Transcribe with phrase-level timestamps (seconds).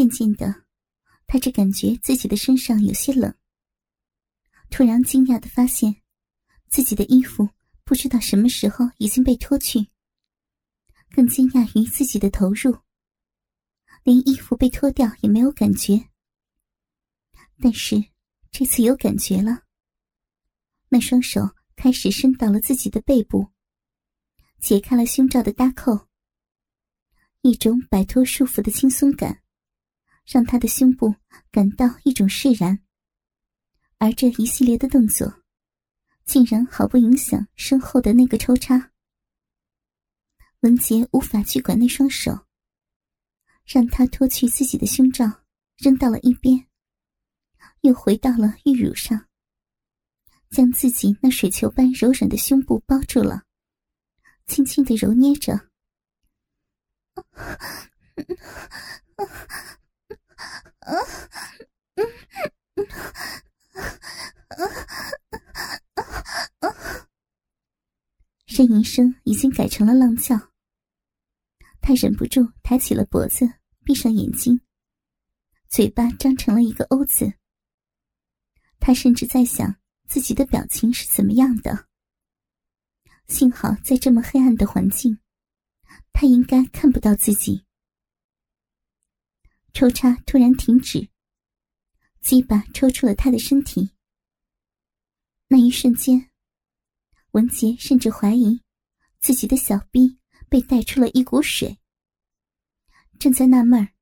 [0.00, 0.64] 渐渐的，
[1.26, 3.34] 他只感觉自己的身上有些冷。
[4.70, 6.00] 突然惊讶的发现，
[6.70, 7.50] 自己的衣服
[7.84, 9.88] 不知道什么时候已经被脱去。
[11.10, 12.78] 更惊讶于自己的投入，
[14.02, 16.08] 连衣服被脱掉也没有感觉。
[17.60, 18.02] 但是
[18.50, 19.64] 这次有感觉了，
[20.88, 21.42] 那双手
[21.76, 23.50] 开始伸到了自己的背部，
[24.60, 26.08] 解开了胸罩的搭扣。
[27.42, 29.42] 一种摆脱束缚的轻松感，
[30.30, 31.16] 让他的胸部
[31.50, 32.78] 感到一种释然。
[33.98, 35.42] 而这一系列的动作，
[36.24, 38.92] 竟然毫不影响身后的那个抽插。
[40.60, 42.46] 文杰无法去管那双手，
[43.64, 45.42] 让他脱去自己的胸罩，
[45.76, 46.66] 扔到了一边，
[47.80, 49.26] 又回到了玉乳上，
[50.50, 53.42] 将自己那水球般柔软的胸部包住了，
[54.46, 55.68] 轻轻的揉捏着。
[68.46, 70.36] 呻吟声已经改成了浪叫。
[71.80, 73.50] 他忍不住抬起了脖子，
[73.84, 74.60] 闭上眼睛，
[75.68, 77.32] 嘴巴张成了一个 “O” 字。
[78.78, 79.76] 他甚至在想
[80.08, 81.86] 自己的表情是怎么样的。
[83.28, 85.18] 幸好在这么黑暗的环境，
[86.12, 87.64] 他应该看不到自己。
[89.72, 91.08] 抽插突然停止，
[92.20, 93.90] 鸡巴抽出了他的身体。
[95.48, 96.30] 那一瞬间，
[97.32, 98.62] 文杰甚至怀疑
[99.18, 100.18] 自己的小臂。
[100.48, 101.78] 被带出了一股水，
[103.20, 103.94] 正在纳闷儿，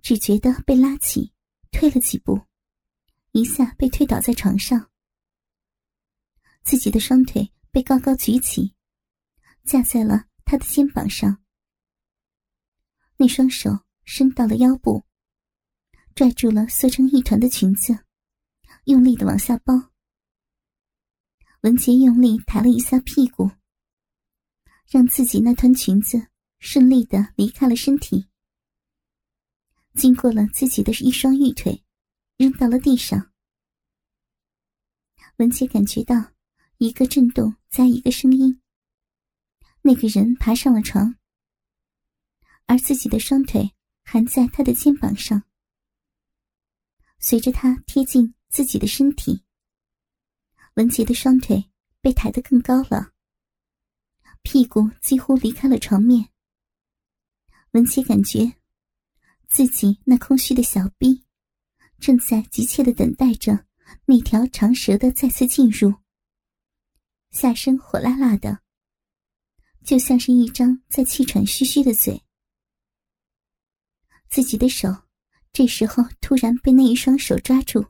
[0.00, 1.34] 只觉得被拉起，
[1.70, 2.46] 退了几步，
[3.32, 4.90] 一下被推倒在床上。
[6.62, 8.74] 自己的双腿被高高举起，
[9.64, 11.44] 架在了他的肩膀上。
[13.18, 15.04] 那双手伸到了腰部，
[16.14, 17.98] 拽住了缩成一团的裙子，
[18.84, 19.90] 用力的往下包。
[21.62, 23.50] 文杰用力抬了一下屁股。
[24.86, 26.28] 让自己那团裙子
[26.60, 28.28] 顺利的离开了身体，
[29.94, 31.82] 经过了自己的一双玉腿，
[32.36, 33.32] 扔到了地上。
[35.38, 36.32] 文杰感觉到
[36.76, 38.60] 一个震动加一个声音，
[39.80, 41.16] 那个人爬上了床，
[42.66, 45.42] 而自己的双腿还在他的肩膀上。
[47.18, 49.42] 随着他贴近自己的身体，
[50.74, 51.70] 文杰的双腿
[52.00, 53.12] 被抬得更高了。
[54.42, 56.28] 屁股几乎离开了床面，
[57.70, 58.52] 文琪感觉
[59.48, 61.24] 自己那空虚的小臂
[61.98, 63.66] 正在急切的等待着
[64.04, 65.94] 那条长蛇的再次进入。
[67.30, 68.60] 下身火辣辣的，
[69.84, 72.23] 就像是一张在气喘吁吁的嘴。
[74.34, 74.88] 自己的手
[75.52, 77.86] 这时候突然被那一双手抓住，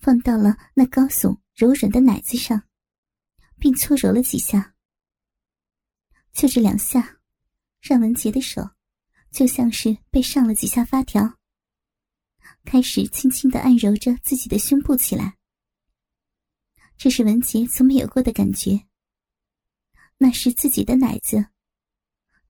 [0.00, 2.68] 放到了那高耸柔软的奶子上，
[3.56, 4.74] 并搓揉了几下。
[6.32, 7.20] 就这两下，
[7.80, 8.68] 让文杰的手
[9.30, 11.38] 就像是被上了几下发条，
[12.64, 15.38] 开始轻轻的按揉着自己的胸部起来。
[16.96, 18.88] 这是文杰从没有过的感觉。
[20.18, 21.46] 那是自己的奶子，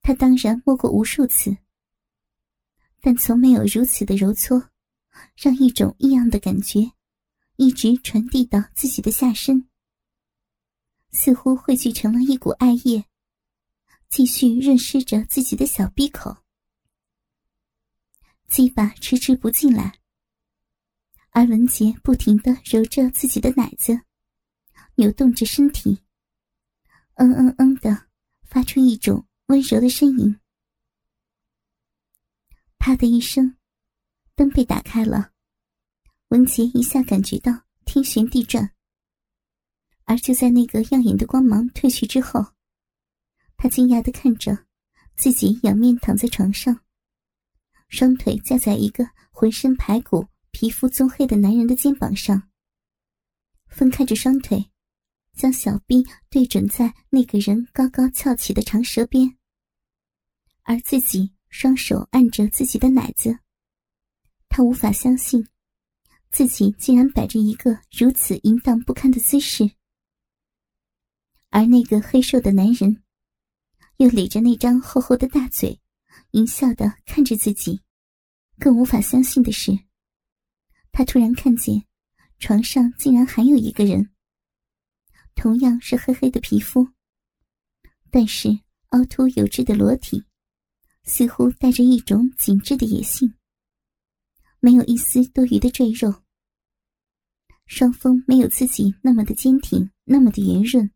[0.01, 1.55] 他当然摸过无数次，
[3.03, 4.71] 但从没有如此的揉搓，
[5.37, 6.93] 让一种异样的感觉
[7.57, 9.69] 一直传递到自己的下身，
[11.11, 13.05] 似乎汇聚成了一股艾叶。
[14.09, 16.37] 继续润湿着自己的小闭口，
[18.47, 19.99] 鸡巴迟迟不进来，
[21.31, 23.99] 而文杰不停的揉着自己的奶子，
[24.97, 26.03] 扭动着身体，
[27.15, 28.07] 嗯嗯嗯的
[28.45, 30.39] 发出一种温柔的呻吟。
[32.85, 33.57] 啪的一声，
[34.35, 35.31] 灯被打开了，
[36.31, 38.73] 文杰一下感觉到天旋地转，
[40.03, 42.45] 而就在那个耀眼的光芒褪去之后。
[43.57, 44.67] 他惊讶的看着
[45.15, 46.81] 自己仰面躺在床上，
[47.89, 52.51] 双腿架在一个浑身排骨、皮肤棕黑的男人的肩膀上。
[53.69, 54.73] 分开着双腿，
[55.35, 59.39] 将小臂对准在那个人高高翘起的长舌边，
[60.63, 63.39] 而自己双手按着自己的奶子。
[64.49, 65.47] 他无法相信，
[66.31, 69.71] 自己竟然摆着一个如此淫荡不堪的姿势，
[71.51, 73.05] 而那个黑瘦的男人。
[73.99, 75.79] 又咧着那张厚厚的大嘴，
[76.31, 77.83] 淫笑的看着自己。
[78.59, 79.79] 更无法相信的是，
[80.91, 81.85] 他突然看见
[82.39, 84.11] 床上竟然还有一个人，
[85.35, 86.89] 同样是黑黑的皮肤，
[88.11, 88.49] 但是
[88.89, 90.25] 凹凸有致的裸体，
[91.05, 93.35] 似乎带着一种紧致的野性，
[94.61, 96.23] 没有一丝多余的赘肉。
[97.67, 100.91] 双峰没有自己那么的坚挺，那么的圆润，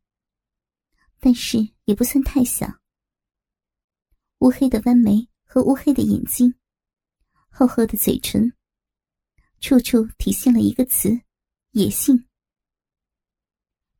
[1.18, 2.66] 但是也不算太小。
[4.40, 6.54] 乌黑的弯眉和乌黑的眼睛，
[7.48, 8.52] 厚厚的嘴唇，
[9.60, 11.20] 处处体现了一个词：
[11.70, 12.26] 野性。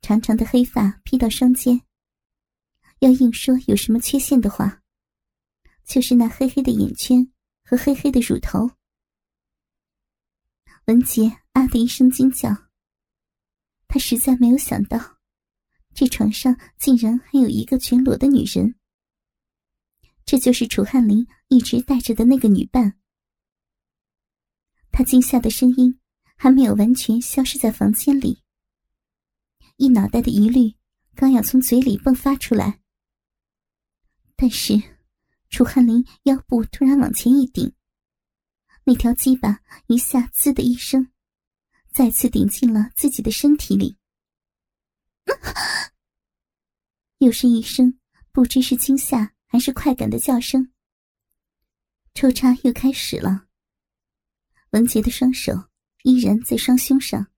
[0.03, 1.81] 长长的黑发披到双肩，
[2.99, 4.83] 要硬说有什么缺陷的话，
[5.87, 7.33] 就是那黑黑的眼圈
[7.65, 8.71] 和黑黑的乳头。
[10.87, 12.51] 文杰啊的一声惊叫。
[13.89, 15.19] 他实在没有想到，
[15.95, 18.75] 这床上竟然还有一个全裸的女人。
[20.25, 22.99] 这就是楚汉林一直带着的那个女伴。
[24.91, 26.01] 他惊吓的声音
[26.37, 28.43] 还没有完全消失在房间里，
[29.77, 30.75] 一脑袋的疑虑
[31.15, 32.81] 刚要从嘴里迸发出来，
[34.35, 34.83] 但是
[35.57, 37.75] 楚汉林腰部突然往前一顶，
[38.85, 41.11] 那条鸡巴一下“滋”的一声。
[41.91, 43.97] 再次顶进了自己的身体里，
[47.21, 47.99] 又是一声
[48.33, 50.71] 不知是惊吓还是快感的叫声。
[52.13, 53.47] 抽插又开始了。
[54.73, 55.71] 文杰的双手
[56.03, 57.29] 依然在双胸上，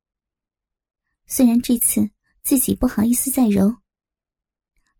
[1.26, 2.11] 虽然这次
[2.43, 3.76] 自己不好意思再揉，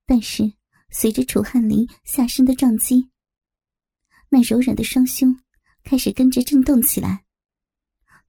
[0.07, 0.53] 但是
[0.91, 3.11] 随着楚汉林下身的撞击，
[4.29, 5.39] 那柔软的双胸
[5.85, 7.25] 开始跟着震动起来。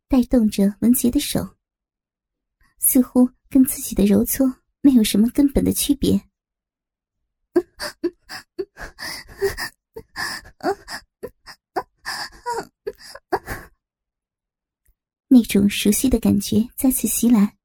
[0.08, 1.56] 带动着文杰的手，
[2.80, 6.28] 似乎跟自己的揉搓没有什么根本的区别。
[15.28, 17.56] 那种熟悉的感觉再次袭来，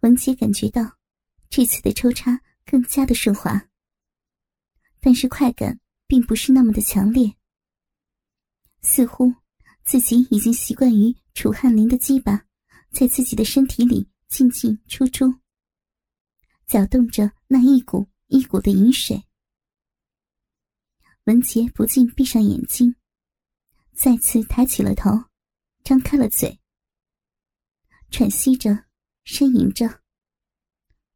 [0.00, 0.98] 文杰感觉到
[1.48, 2.38] 这次的抽插
[2.70, 3.68] 更加的顺滑，
[5.00, 7.34] 但是快感并不是那么的强烈，
[8.82, 9.34] 似乎。
[9.84, 12.44] 自己已经习惯于楚汉林的鸡巴
[12.90, 15.24] 在自己的身体里进进出出，
[16.66, 19.24] 搅动着那一股一股的饮水。
[21.24, 22.96] 文杰不禁闭上眼睛，
[23.94, 25.10] 再次抬起了头，
[25.84, 26.60] 张开了嘴，
[28.10, 28.84] 喘息着，
[29.24, 30.02] 呻吟着，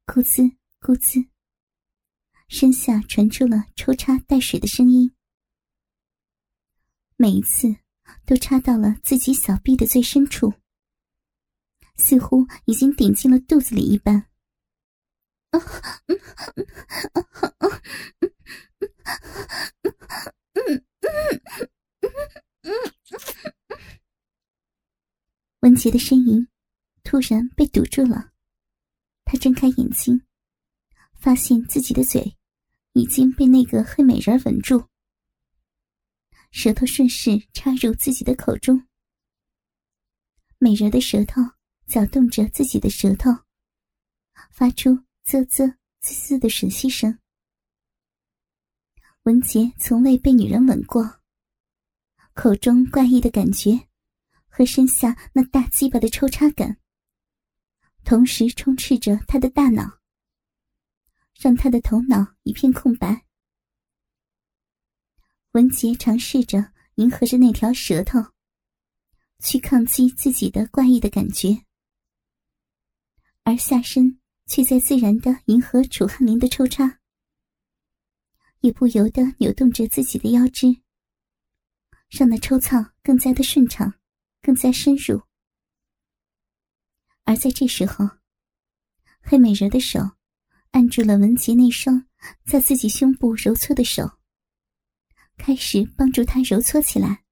[0.06, 0.44] 咕滋
[0.81, 1.28] 咕滋，
[2.52, 5.14] 身下传出了抽插带水的声音。
[7.16, 7.76] 每一次。
[8.26, 10.52] 都插到了自己小臂的最深处，
[11.96, 14.28] 似乎已经顶进了肚子里一般。
[25.60, 26.46] 文杰的呻吟
[27.02, 28.32] 突然被堵住了，
[29.25, 30.22] 他睁开眼睛，
[31.14, 32.37] 发现自己的嘴
[32.93, 34.89] 已经被那个黑美人吻住。
[36.50, 38.87] 舌头顺势插入自己的口中，
[40.59, 41.41] 美人的舌头
[41.87, 43.31] 搅动着自己的舌头，
[44.50, 45.67] 发出啧啧
[46.00, 47.19] 滋滋的吮吸声。
[49.23, 51.21] 文杰从未被女人吻过，
[52.35, 53.88] 口中怪异的感觉
[54.47, 56.79] 和身下那大鸡巴的抽插感，
[58.05, 60.01] 同时充斥着他的大脑，
[61.43, 63.27] 让他的头脑一片空白。
[65.55, 68.21] 文杰尝试着迎合着那条舌头，
[69.40, 71.64] 去抗击自己的怪异的感觉，
[73.43, 77.00] 而下身却在自然的迎合楚汉林的抽插，
[78.61, 80.69] 也不由得扭动着自己的腰肢，
[82.09, 83.95] 让那抽操更加的顺畅，
[84.40, 85.21] 更加深入。
[87.25, 88.09] 而在这时候，
[89.21, 89.99] 黑美人的手
[90.73, 92.07] 按住了文杰那双
[92.45, 94.23] 在自己胸部揉搓的手。
[95.37, 97.25] 开始帮助他揉搓起来。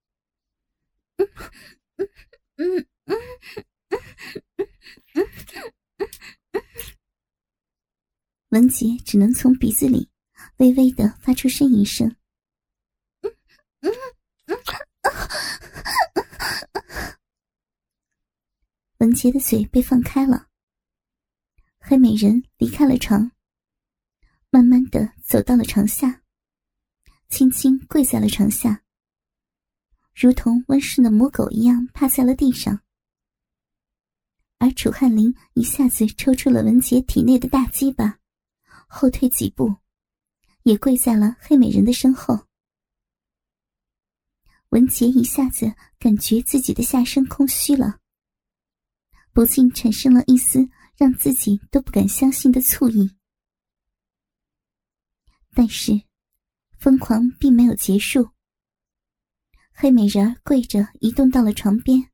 [8.49, 10.11] 文杰只能从鼻子里
[10.56, 12.16] 微微的发出呻吟声。
[18.99, 20.49] 文杰的嘴被放开了，
[21.90, 23.32] 黑美人离开了床，
[24.49, 26.23] 慢慢的走到了床下。
[27.28, 28.85] 轻轻跪在了床下，
[30.14, 32.80] 如同温顺的母狗一样趴在了地上。
[34.59, 38.20] 而楚汉林一下子抽出了文杰体内的大鸡巴，
[38.87, 39.75] 后退几步，
[40.62, 42.47] 也跪在了黑美人的身后。
[44.68, 47.99] 文杰一下子感觉自己的下身空虚了，
[49.32, 50.70] 不禁产生了一丝
[51.00, 53.16] 让自己都不敢相信的醋意，
[55.54, 56.02] 但是。
[56.78, 58.30] 疯狂并没有结束。
[59.71, 62.11] 黑美人儿跪着移动到了床边，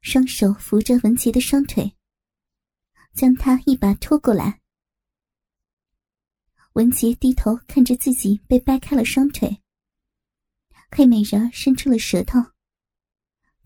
[0.00, 1.94] 双手扶着文杰的双腿，
[3.12, 4.62] 将他一把拖过来。
[6.72, 9.60] 文杰低头看着自己被掰开了双腿，
[10.90, 12.40] 黑美人儿伸出了舌头，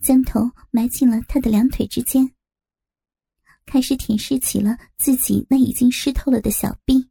[0.01, 2.35] 将头埋进了他的两腿之间，
[3.69, 7.11] 开始舔舐起了自己那已经湿透了的小臂，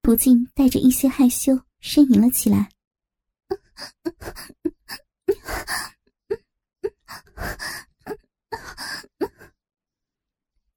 [0.00, 2.70] 不禁带着一些害羞呻吟了起来。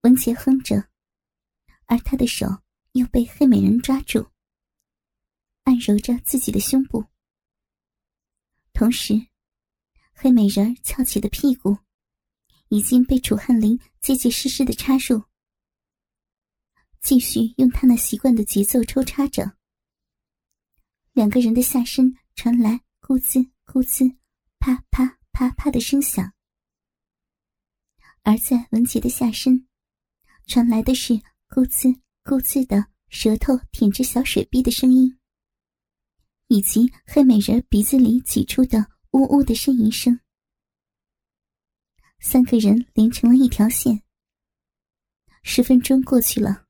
[0.01, 0.89] 文杰哼着，
[1.85, 2.47] 而他的手
[2.93, 4.25] 又被黑美人抓住，
[5.65, 7.05] 按揉着自己的胸部。
[8.73, 9.13] 同时，
[10.13, 11.77] 黑美人翘起的屁股
[12.69, 15.23] 已经被楚汉林结结实实的插入，
[17.01, 19.57] 继续用他那习惯的节奏抽插着。
[21.13, 22.81] 两个人的下身传来。
[22.99, 24.17] 咕滋咕滋，
[24.59, 26.33] 啪啪啪啪的声响，
[28.23, 29.65] 而在文杰的下身，
[30.45, 31.13] 传来的是
[31.47, 35.17] 咕滋咕滋的舌头舔着小水逼的声音，
[36.49, 40.19] 以及黑美人鼻子里挤出的呜呜的呻吟声。
[42.19, 44.01] 三个人连成了一条线。
[45.43, 46.65] 十分钟过去了，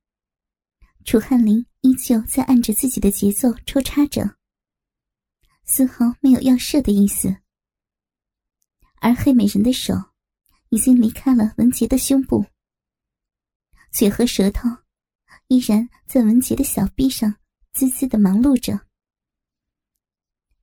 [1.03, 4.37] 楚汉林依旧在按着自己的节奏抽插着。
[5.63, 7.37] 丝毫没有要射的意思，
[9.01, 9.93] 而黑美人的手
[10.69, 12.45] 已经离开了文杰的胸部，
[13.91, 14.69] 嘴和舌头
[15.47, 17.35] 依然在文杰的小臂上
[17.73, 18.87] 滋滋的忙碌着，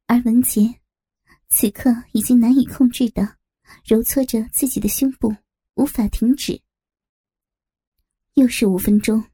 [0.07, 0.81] 而文杰
[1.49, 3.39] 此刻已经难以控制的
[3.85, 5.35] 揉搓着自己的胸部，
[5.75, 6.61] 无法停止。
[8.35, 9.25] 又是五分钟，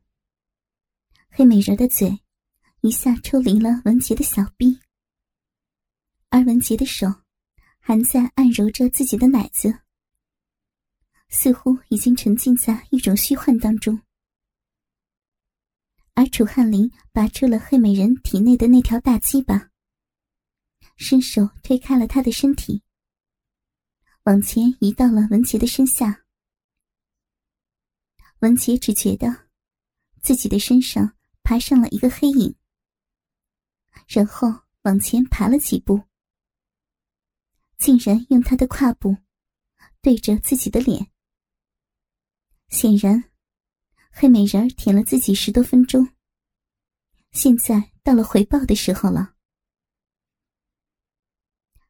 [1.29, 2.21] 黑美人的嘴
[2.83, 4.79] 一下抽离了文杰的小臂。
[6.29, 7.07] 而文杰的手
[7.81, 9.81] 还在按揉着自己的奶子，
[11.29, 14.01] 似乎已经沉浸在一种虚幻当中。
[16.15, 19.71] 而楚汉林拔出了黑美人体内的那条大鸡巴，
[20.97, 22.83] 伸手推开了她的身体，
[24.31, 26.25] 往前移到了文杰的身下。
[28.39, 29.49] 文杰只觉得
[30.23, 32.55] 自己的身上爬上了一个黑影，
[34.07, 34.47] 然后
[34.83, 36.05] 往前爬了几步。
[37.77, 39.17] 竟然用他的胯部
[40.01, 41.11] 对着自己的脸，
[42.69, 43.33] 显然
[44.13, 46.07] 黑美人舔了自己十多分钟，
[47.33, 49.35] 现在到了回报的时候了。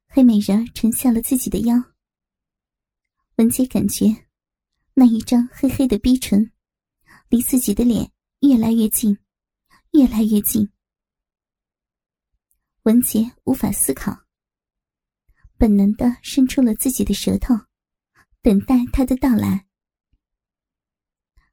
[0.07, 1.90] 黑美人沉下了自己的腰，
[3.41, 4.05] 文杰感觉
[4.93, 6.53] 那一张黑黑的逼唇
[7.31, 9.17] 离自己的脸越来越近，
[9.93, 10.71] 越来越近。
[12.83, 14.27] 文杰无法思考。
[15.57, 17.55] 本能的伸出了自己的舌头，
[18.43, 19.67] 等待他的到来。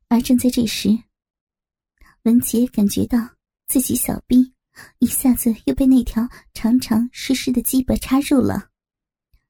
[0.10, 0.90] 而正在这时，
[2.24, 3.18] 文杰感觉到
[3.68, 4.54] 自己小臂
[5.00, 8.72] 一下子又被那条长长湿湿的鸡巴插入了，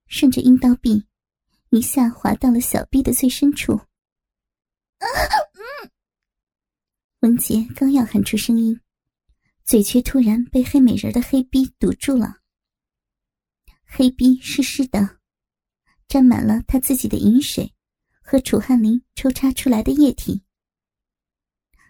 [0.06, 1.04] 顺着阴道壁
[1.70, 3.80] 一下滑到了小臂的最深处。
[7.20, 8.80] 文杰刚要喊出声音，
[9.66, 12.38] 嘴却突然被黑美人的黑逼堵住了。
[13.84, 15.20] 黑逼湿湿的，
[16.08, 17.74] 沾满了他自己的饮水
[18.22, 20.42] 和楚汉林抽插出来的液体。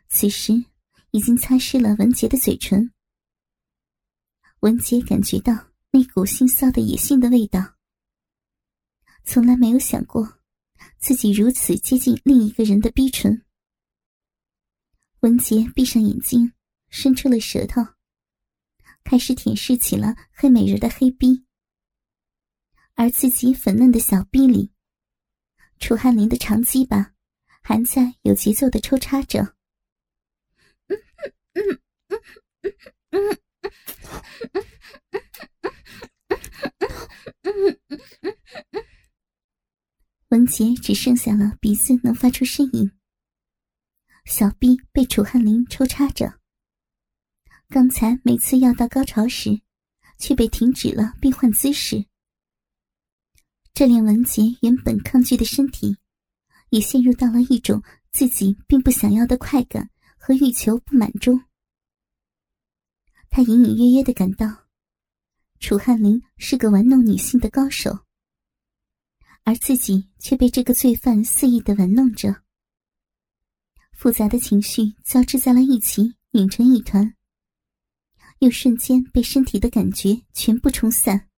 [0.09, 0.53] 此时
[1.11, 2.91] 已经擦拭了文杰的嘴唇。
[4.61, 5.53] 文杰感觉到
[5.91, 7.76] 那股腥臊的野性的味道。
[9.29, 10.39] 从来没有想过
[10.97, 13.45] 自己如此接近另一个人的逼唇。
[15.19, 16.53] 文杰闭上眼睛，
[16.87, 17.81] 伸出了舌头，
[19.03, 21.45] 开始舔舐起了黑美人的黑逼。
[22.95, 24.71] 而自己粉嫩的小臂里，
[25.77, 27.13] 楚汉林的长鸡巴
[27.61, 29.55] 还在有节奏的抽插着。
[40.37, 42.91] 文杰只剩下了鼻子能发出呻吟，
[44.25, 46.31] 小臂被楚汉林抽插着。
[47.69, 49.59] 刚才每次要到高潮时，
[50.19, 52.05] 却被停止了变换姿势。
[53.73, 55.97] 这令文杰原本抗拒的身体，
[56.69, 59.89] 也陷入到了一种自己并不想要的快感
[60.19, 61.43] 和欲求不满中。
[63.31, 64.67] 他隐隐约约的感到，
[65.59, 68.05] 楚汉林是个玩弄女性的高手，
[69.47, 72.43] 而自己却被这个罪犯肆意的玩弄着。
[73.93, 77.15] 复杂的情绪交织在了一起，拧成一团，
[78.39, 81.29] 又瞬间被身体的感觉全部冲散。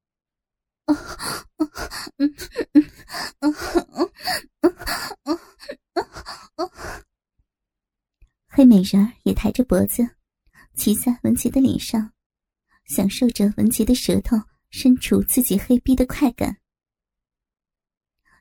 [8.48, 10.16] 黑美人儿也抬着脖子，
[10.74, 12.12] 骑在文杰的脸上，
[12.86, 14.36] 享受着文杰的舌头
[14.72, 16.58] 身处自己黑逼的快感。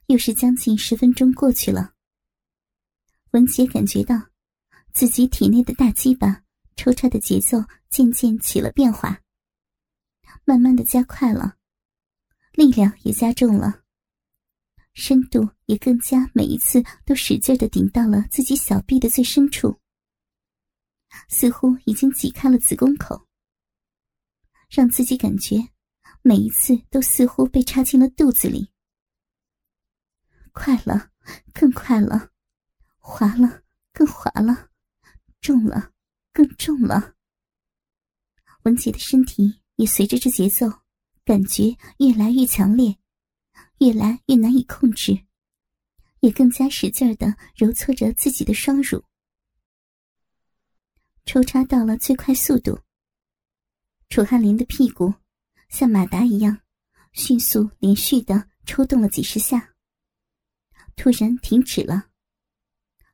[0.08, 1.92] 又是将近十分钟过去了，
[3.32, 4.16] 文杰感觉到
[4.94, 6.42] 自己体内的大鸡巴
[6.76, 7.58] 抽插的节奏
[7.90, 9.20] 渐渐起了变化，
[10.46, 11.58] 慢慢的加快了，
[12.52, 13.82] 力量也加重了，
[14.94, 19.78] 深度也更加，每一次都使劲的顶到了自己小臂的最深处，
[21.28, 23.26] 似乎已经挤开了子宫口，
[24.70, 25.68] 让自己感觉
[26.22, 28.70] 每一次都似乎被插进了肚子里。
[30.52, 31.10] 快了，
[31.52, 32.30] 更快了，
[32.98, 33.62] 滑了，
[33.92, 34.70] 更滑了，
[35.40, 35.92] 重了，
[36.32, 37.14] 更重了。
[38.62, 40.66] 文杰的身体也随着这节奏，
[41.24, 42.98] 感觉越来越强烈，
[43.78, 45.26] 越来越难以控制，
[46.20, 49.02] 也更加使劲的揉搓着自己的双乳，
[51.24, 52.78] 抽插到了最快速度。
[54.08, 55.12] 楚汉林的屁股
[55.68, 56.60] 像马达一样，
[57.12, 59.74] 迅速连续的抽动了几十下。
[60.98, 62.08] 突然停止了，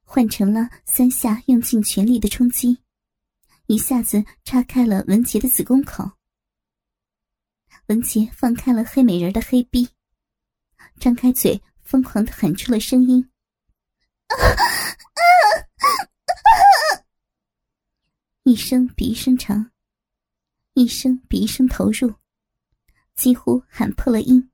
[0.03, 2.79] 换成了三下用尽全力的冲击，
[3.67, 6.13] 一下子插开了文杰的子宫口。
[7.89, 9.87] 文杰放开了黑美人的黑逼，
[10.99, 13.31] 张开嘴，疯狂的喊出了声音
[18.45, 19.71] ：“一声比一声长，
[20.73, 22.15] 一声比一声投入，
[23.15, 24.51] 几乎喊破了音。”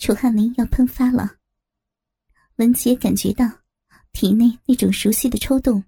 [0.00, 1.36] 楚汉林要喷发了，
[2.56, 3.44] 文杰感觉到
[4.12, 5.84] 体内那种熟悉的抽动，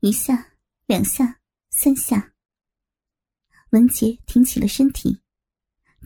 [0.00, 0.54] 一下、
[0.86, 2.32] 两下、三下，
[3.72, 5.20] 文杰挺起了身体，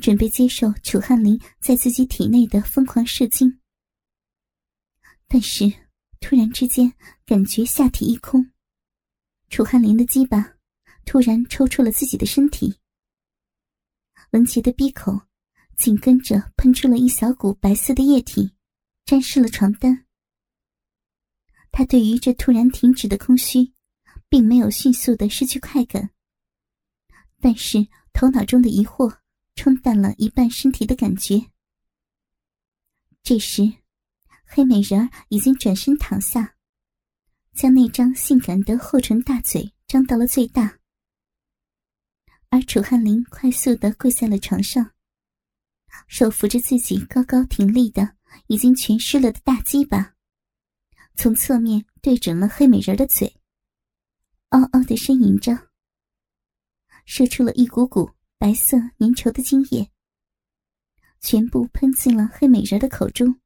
[0.02, 3.60] 准备接受楚汉林在自己体内的疯狂射精。
[5.28, 5.72] 但是
[6.18, 6.92] 突然之间，
[7.24, 8.50] 感觉下体一空，
[9.48, 10.56] 楚汉林的鸡巴
[11.04, 12.80] 突然抽出了自己的身体，
[14.32, 15.28] 文杰的闭口。
[15.76, 18.52] 紧跟着喷出了一小股白色的液体，
[19.04, 20.06] 沾湿了床单。
[21.70, 23.72] 他对于这突然停止的空虚，
[24.28, 26.10] 并没有迅速的失去快感，
[27.40, 29.18] 但是头脑中的疑惑
[29.56, 31.50] 冲淡了一半身体的感觉。
[33.22, 33.62] 这时，
[34.44, 36.54] 黑美人已经转身躺下，
[37.52, 40.78] 将那张性感的厚唇大嘴张到了最大，
[42.50, 44.92] 而楚汉林快速的跪在了床上。
[46.06, 50.14] 手扶着自己高高挺立的、已经全湿了的大鸡巴，
[51.16, 53.36] 从侧面对准了黑美人的嘴，
[54.50, 55.70] 嗷嗷的呻吟着，
[57.04, 59.90] 射出了一股股白色粘稠的精液，
[61.20, 63.40] 全部喷进了黑美人的口中，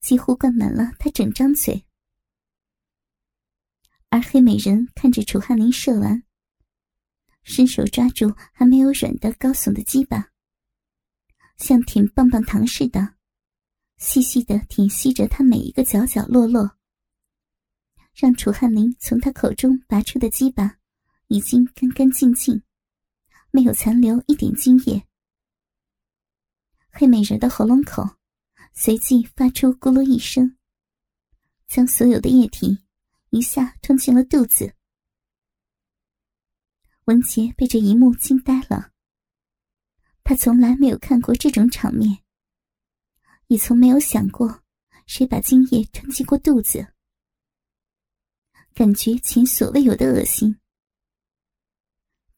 [0.00, 1.84] 几乎灌满了她整张嘴。
[4.10, 6.22] 而黑美人看着楚汉林射完，
[7.42, 10.30] 伸手抓住还没有软的高耸的鸡巴。
[11.56, 13.14] 像舔棒棒糖似的，
[13.96, 16.76] 细细的舔吸着他每一个角角落落，
[18.14, 20.78] 让楚汉林从他口中拔出的鸡巴
[21.28, 22.62] 已经干干净净，
[23.50, 25.06] 没有残留一点精液。
[26.90, 28.16] 黑美人的喉咙口
[28.72, 30.56] 随即发出咕噜一声，
[31.66, 32.84] 将所有的液体
[33.30, 34.74] 一下吞进了肚子。
[37.06, 38.93] 文杰被这一幕惊呆了。
[40.24, 42.24] 他从来没有看过这种场面，
[43.48, 44.62] 也从没有想过
[45.06, 46.94] 谁把精液吞进过肚子，
[48.72, 50.58] 感觉前所未有的恶心。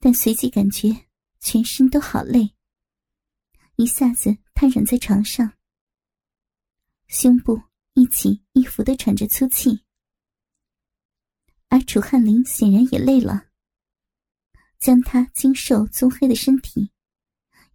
[0.00, 1.06] 但随即感觉
[1.38, 2.52] 全身都好累，
[3.76, 5.52] 一下子瘫软在床上，
[7.06, 7.62] 胸部
[7.94, 9.84] 一起一伏的喘着粗气。
[11.68, 13.46] 而楚汉林显然也累了，
[14.80, 16.90] 将他精瘦棕黑的身体。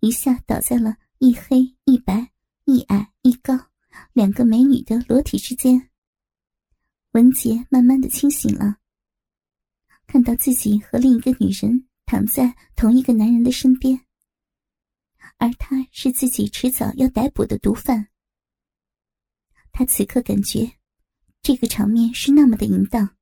[0.01, 2.31] 一下倒在了一黑一白、
[2.65, 3.53] 一矮一高
[4.13, 5.89] 两个美女的裸体之间。
[7.11, 8.77] 文杰慢慢的清醒了，
[10.07, 14.01] 看到自己和另一个女人躺在同一个男人的身边，
[15.37, 18.07] 而他是自己迟早要逮捕的毒贩。
[19.71, 20.79] 他此刻感觉，
[21.43, 23.17] 这个场面是那么的淫荡，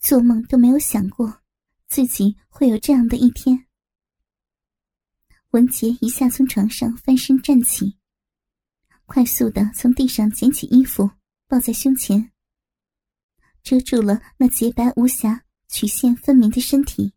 [0.00, 1.42] 做梦都没有想过
[1.86, 3.66] 自己会有这样的一天。
[5.50, 7.96] 文杰一下从床上翻身站起，
[9.04, 11.10] 快速的从地上捡起衣服，
[11.48, 12.30] 抱在胸前，
[13.64, 17.14] 遮住了那洁白无瑕、曲线分明的身体。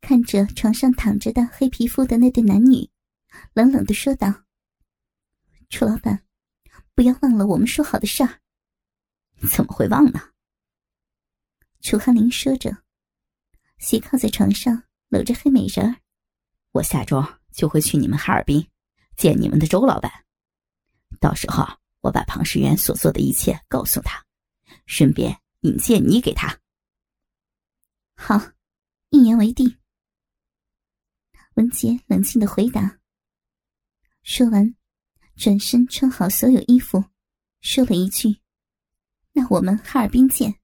[0.00, 2.88] 看着床上躺着的黑皮肤的那对男女，
[3.52, 4.44] 冷冷的说道
[5.68, 6.22] ：“楚老板，
[6.94, 8.40] 不要忘了我们说好的事儿。”
[9.50, 10.20] 怎么会忘呢？
[11.80, 12.84] 楚汉林说着，
[13.78, 16.00] 斜靠在床上搂着黑美人儿。
[16.76, 18.68] 我下周就会去你们哈尔滨
[19.16, 20.12] 见你们的周老板，
[21.18, 21.66] 到时候
[22.02, 24.22] 我把庞世元所做的一切告诉他，
[24.84, 26.60] 顺便引荐你给他。
[28.14, 28.52] 好，
[29.08, 29.78] 一言为定。
[31.54, 32.98] 文杰冷静的回答。
[34.22, 34.74] 说完，
[35.34, 37.02] 转身穿好所有衣服，
[37.62, 38.38] 说了一句。
[39.32, 40.60] 那我们哈尔滨见。